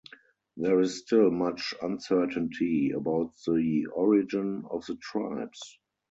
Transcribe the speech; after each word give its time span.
There 0.57 0.79
is 0.79 0.97
still 0.97 1.29
much 1.29 1.75
uncertainty 1.79 2.89
about 2.89 3.33
the 3.45 3.85
origin 3.85 4.63
of 4.71 4.83
the 4.87 4.95
tribes. 4.95 5.77